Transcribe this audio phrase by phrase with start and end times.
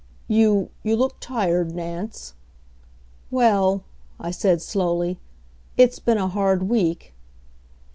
[0.27, 2.33] "You you look tired, Nance."
[3.29, 3.83] "Well,"
[4.19, 5.19] I said slowly,
[5.77, 7.13] "it's been a hard week."